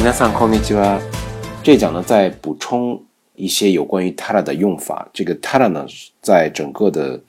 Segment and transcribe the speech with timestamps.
[0.00, 1.00] 皆さんこんにちは。
[1.62, 3.02] 这讲呢，再补充
[3.34, 5.08] 一些有关于 tara 的用法。
[5.12, 5.86] 这个 tara 呢，
[6.22, 7.20] 在整个的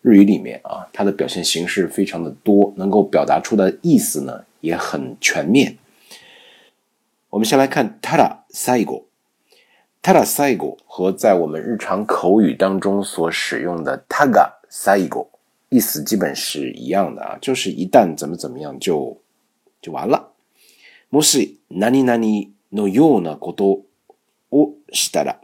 [0.00, 5.76] 日语里面啊，它的表现形式非常的多，能够表达出的意思呢也很全面。
[7.30, 15.28] 我们先来看 tara saigo。tara saigo 和在我们日常口语当中所使用的 taga saigo
[15.68, 19.16] 意思基本是一样的啊，就是一旦怎么怎么样就
[19.80, 20.25] 就完了。
[21.11, 22.21] もし何々
[22.73, 23.81] のようなこと
[24.51, 25.39] をしたら、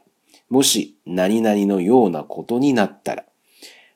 [0.49, 3.26] もし何々のようなことになったら、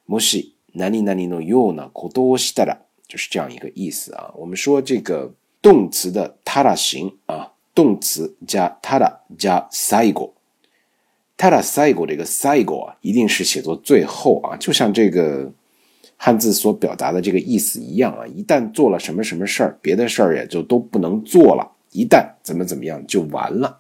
[0.08, 4.34] もし何々のようなことをしたら，就是这样一个意思啊。
[4.36, 10.34] 我们说这个动词的たら形啊，动词加たら加最後。
[11.36, 15.52] たら最後这个最後啊，一定是写作最后啊，就像这个
[16.18, 18.28] 汉字所表达的这个意思一样啊。
[18.28, 21.72] 一旦做了什么什么事儿，别的事儿也就都不能做了。
[21.94, 23.80] 一旦怎么怎么样就完了。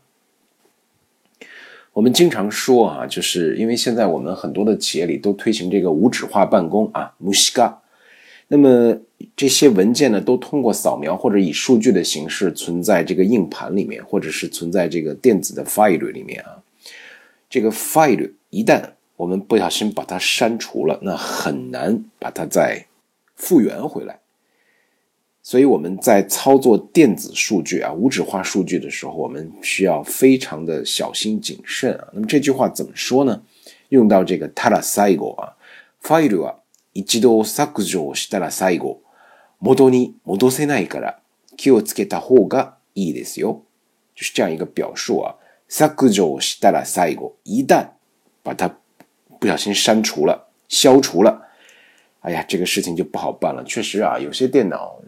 [1.93, 7.81] 我们经常说啊，就是因为现在我们很多的企业里都推行这个无纸化办公啊，無紙化。
[8.47, 8.95] 那么
[9.35, 16.61] 这些文件呢，都通过扫描或者以数据的形式存在这个硬盘里面，或者是存在这个电子的 file 里面啊。
[17.49, 18.81] 这个 file 一旦
[19.16, 22.86] 我们不小心把它删除了，那很难把它再
[23.34, 24.20] 复原回来。
[25.42, 32.08] 所以我们在操作电子数据啊、无纸化数据的时候，我们需要非常的小心谨慎啊。
[32.12, 33.42] 那么这句话怎么说呢？
[33.88, 35.56] 用到这个ただ最後啊，
[36.00, 36.56] ファイルは
[36.92, 39.02] 一度削除したら最後
[39.60, 41.18] 元に戻せないから
[41.56, 43.62] 気をつけた方がいいですよ。
[44.14, 45.36] 就是这样一个表述啊。
[45.68, 47.88] 削除したら最後，一旦
[48.44, 48.76] 把它
[49.38, 51.48] 不小心删除了、消除了，
[52.20, 53.64] 哎呀，这个事情就不好办了。
[53.64, 55.00] 确实啊，有些电脑。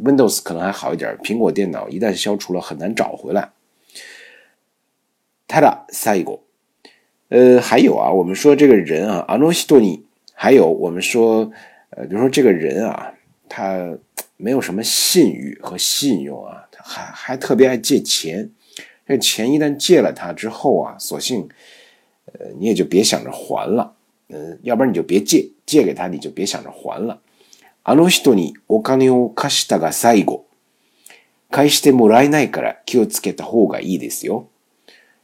[0.00, 3.50] Windows 可能还好一点，苹果电脑一旦消除了，很难找回来。
[5.48, 6.44] ただ最後，
[7.30, 10.02] 呃，还有啊，我们说这个人啊，あの人に，
[10.34, 11.50] 还有我们说，
[11.90, 13.12] 呃，比如说这个人啊，
[13.48, 13.98] 他
[14.36, 18.48] 没有什么信誉和信用啊，他还还特别爱借钱。
[19.04, 21.48] 这钱一旦借了他之后啊，索性，
[22.26, 23.94] 呃，你也就别想着还了，
[24.28, 27.20] 嗯，要不然你就别借，借给他你就别想着还了。
[27.84, 30.46] あの人にお金を貸したが最後、
[31.50, 34.48] 返してもらえないから気をつけた方がいいですよ。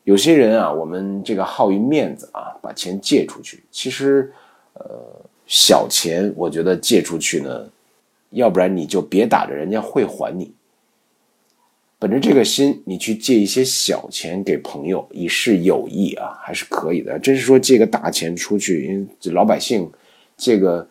[0.04, 3.64] 有些人啊，我们这个好于面子啊，把钱借出去。
[3.70, 4.32] 其实，
[4.74, 4.84] 呃，
[5.46, 7.68] 小钱我觉得借出去呢，
[8.30, 10.52] 要不然你就别打着人家会还你。
[11.99, 17.19] 本着这个心，你去借一些小钱给朋友，以示友谊啊，还是可以的。
[17.19, 19.91] 真是说借个大钱出去，因为老百姓
[20.35, 20.89] 借个。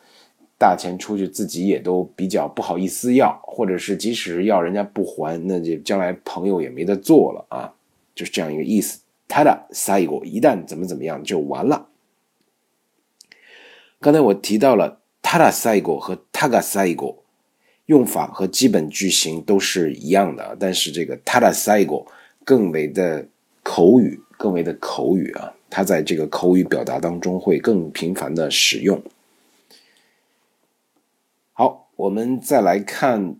[0.60, 7.72] 大钱出去，自己也都比较不好意思要，或者是即使要人家不还，那就将来朋友也没得做了啊，
[8.12, 8.98] 就是这样一个意思。
[9.28, 11.86] 他的下一个一旦怎么怎么样就完了。
[14.00, 17.14] 刚才我提到了他的下一个和他的下一个
[17.87, 22.05] 用法和基本句型都是一样的，但是这个他的下一个
[22.43, 23.27] 更为的
[23.63, 29.01] 口语，更为的口语啊，它在这个口语表达当中会更频繁的使用。
[31.95, 33.35] 我们再来看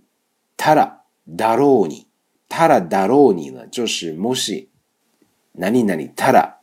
[0.56, 2.06] タラダローニ，
[2.48, 4.68] タラダローニ呢，就是もし
[5.58, 6.58] 何々タラ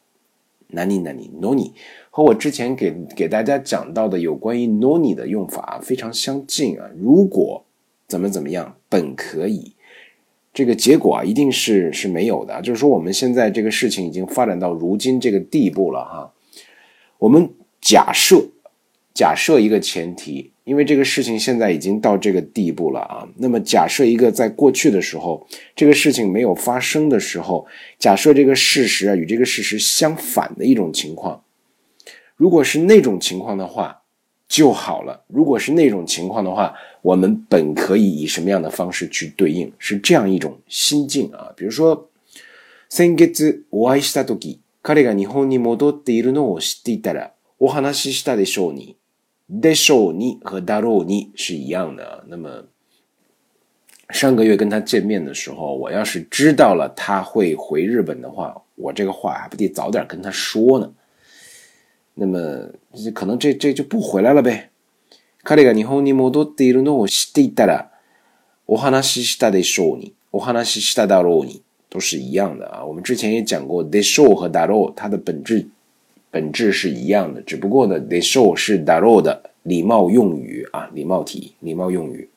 [0.73, 1.73] 何々ノニ，
[2.11, 6.89] 和我之前给给大家讲到的有关于ノニ的用法非常相近啊。
[6.97, 7.64] 如果
[8.08, 9.74] 怎么怎么样，本可以，
[10.54, 12.62] 这个结果啊，一定是是没有的。
[12.62, 16.34] 就是说，我们现在这个事情已经发展到如今这个地步了哈。
[17.20, 17.50] 我们
[17.82, 18.50] 假设
[19.14, 20.52] 假设一个前提。
[20.66, 25.46] 因为这个事情现在已经到这个地步了啊，那么假设一个在过去的时候，
[25.76, 27.68] 这个事情没有发生的时候，
[28.00, 31.44] 假设这个事实啊与这个事实相反的一种情况，
[32.36, 34.02] 如果是那种情况的话
[34.49, 35.23] 就好了。
[35.29, 39.73] 如果是那种情况的话，我们本可以以什么样的方式去对应？
[39.79, 42.09] 是这样一种心境啊，比如说，
[42.89, 48.97] 先月お会いしたとき、彼が日本に戻っているのを知っていたら、お話ししたでしょうに。
[49.49, 52.25] でしょうに和だろうに是一样的。
[52.29, 52.65] 那么
[54.09, 60.91] 上个月跟他见面的时候，我要是知道了他会回日本的话，我这个话还不得早点跟他说呢。
[62.15, 62.71] 那么
[63.15, 64.71] 可能这这就不回来了呗。
[65.43, 67.91] 彼が日本に戻っているのを知っていたら、
[68.67, 72.85] お話ししたでしょうに、お話ししただろうに都是一样的啊。
[72.85, 75.69] 我们之前也讲过，でしょう和だろう它的本质。
[76.31, 82.29] 本质是一样的，只不过呢，the show 是 daro 的礼貌用语啊，礼貌体、礼貌用语。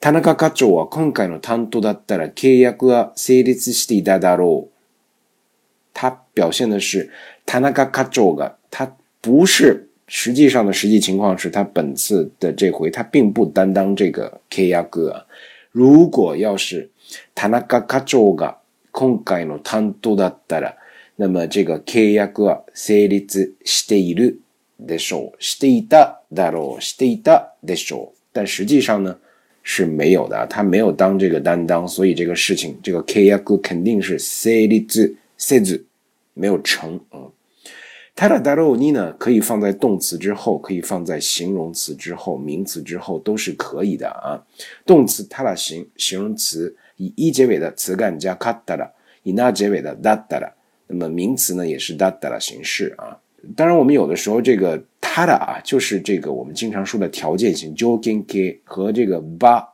[0.00, 4.73] 田中課長は今回の担当だったら契約は成立していただろう。
[5.94, 7.10] 他表现的是
[7.44, 15.26] 田中課長が他不是实际上的实际情况是他本次的这回他并不担当这个 K 亚哥。
[15.72, 16.90] 如果要是
[17.34, 18.56] 田中課長が
[18.92, 20.74] 今回の担当だったら，
[21.16, 24.40] 那么这个 K 亚哥成立している
[24.80, 25.36] でしょう。
[25.38, 26.82] していただろう。
[26.82, 28.16] していたでしょう。
[28.32, 29.16] 但实际上呢
[29.62, 34.80] 是没有的，他没有当这个担当，所以这个事情这个 K 亚哥肯定是成立
[35.38, 35.84] せず
[36.34, 37.00] 没有成。
[37.12, 37.30] 嗯。
[38.16, 44.44] タラダロ尼呢，可以放在动词之后，可以放在形容词之后，名词之后都是可以的啊。
[44.84, 48.90] 动词タラ形，形容词以一结尾的词干加カタラ，
[49.22, 50.50] 以那结尾的ダダラ。
[50.88, 53.16] 那么名词呢，也是ダダラ形式啊。
[53.56, 59.64] 当然，我们有的时候这个タラ啊，就是这个我们经常说的条件型条件形和这个バ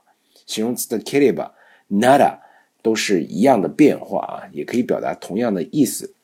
[0.47, 1.51] 形容词的ケレバ、
[1.91, 2.39] ナラ
[2.83, 6.15] 都是一样的变化啊，也可以表达同样的意思。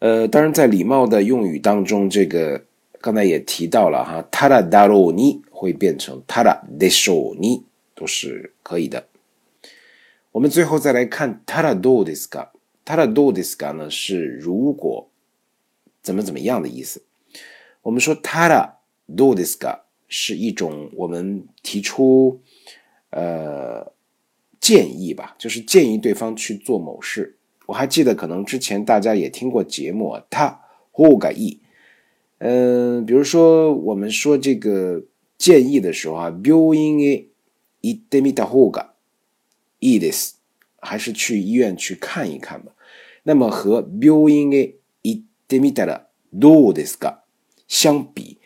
[0.00, 2.64] 呃，当然，在礼貌的用语当中，这个
[3.00, 7.62] 刚才也提到了哈，タラダロニ会变成タラデショニ，
[7.94, 9.06] 都是可以的。
[10.30, 12.50] 我们最后再来看タラドデスカ，
[12.84, 15.08] タラドデスカ呢是如果
[16.00, 17.02] 怎么怎么样的意思。
[17.82, 18.74] 我们说タラ
[19.08, 22.40] ドデスカ是一种我们提出
[23.10, 23.90] 呃
[24.62, 27.38] 建议吧，就是建议对方去做某事。
[27.66, 30.60] 我还记得，可能之前大家也听过节目，他
[30.90, 31.60] 或改意，
[32.38, 35.04] 嗯，比如说我们说这个
[35.36, 37.26] 建议的时候啊，病院へ
[37.80, 38.94] 行ってみた方が
[39.80, 40.36] いいです，
[40.80, 42.72] 还是去医院去看一看吧。
[43.24, 47.22] 那么和病院へ行ってみたらどうですか
[47.68, 48.38] 相比，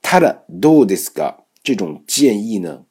[0.00, 2.86] 他的どうですか这种建议呢，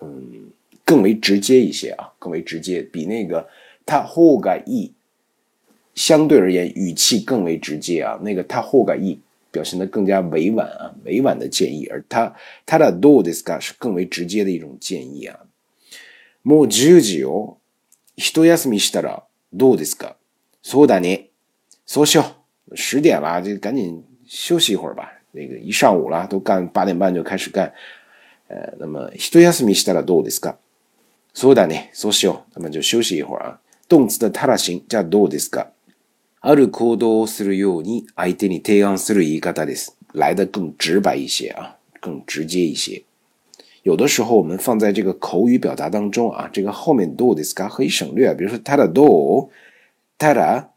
[0.00, 0.52] 嗯，
[0.86, 3.48] 更为直接一些啊，更为直接，比那个
[3.86, 4.92] 他或改意。
[5.94, 8.18] 相对而言，语气更为直接啊。
[8.22, 9.20] 那个他后改意
[9.50, 12.34] 表现的更加委婉啊，委婉的建议，而他
[12.64, 15.38] 他的 do this 是更为直接的一种建议啊。
[16.42, 17.58] もう十時よ。
[18.16, 19.22] 一休みしたら
[19.52, 20.16] どうですか？
[20.62, 21.30] そうだね。
[21.86, 22.24] そうしよ
[22.68, 22.76] う。
[22.76, 25.12] 十点了，就赶紧休息一会儿吧。
[25.32, 27.72] 那个一上午了，都干八点半就开始干。
[28.48, 30.56] 呃，那么一休みしたらどうですか？
[31.37, 31.91] そうだね。
[31.93, 32.51] そうしよう。
[32.55, 33.59] 那么就休息一会儿啊。
[33.87, 35.67] 动词的他的形叫どうですか？
[36.41, 39.95] ある行動をするように相手に提案する言い方です。
[40.13, 43.03] 来的更直白一些啊，更直接一些。
[43.83, 47.69] 有的时候我们放在这个口语表达当中啊，这个后面どうですか？
[47.69, 48.33] 可以省略。
[48.33, 49.49] 比如说ただどう、
[50.17, 50.69] ただ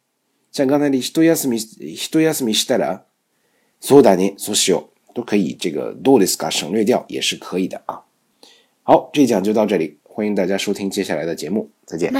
[0.52, 3.04] 像刚才的一休み一休みしたら
[3.80, 5.56] そうだね、そうしよう都可以。
[5.58, 6.50] 这个どうですか？
[6.50, 8.02] 省略掉也是可以的啊。
[8.82, 12.12] 好，这一讲就到这里，欢迎大家收听接下来的节目，再见。